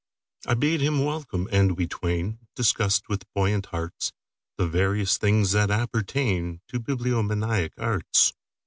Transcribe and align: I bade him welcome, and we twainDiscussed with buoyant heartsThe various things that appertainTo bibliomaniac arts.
I 0.47 0.55
bade 0.55 0.81
him 0.81 1.05
welcome, 1.05 1.47
and 1.51 1.77
we 1.77 1.85
twainDiscussed 1.85 3.03
with 3.07 3.31
buoyant 3.35 3.67
heartsThe 3.67 4.67
various 4.67 5.19
things 5.19 5.51
that 5.51 5.69
appertainTo 5.69 6.79
bibliomaniac 6.79 7.73
arts. 7.77 8.33